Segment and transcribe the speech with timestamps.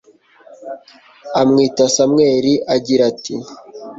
[1.41, 3.35] amwita samweli, agira ati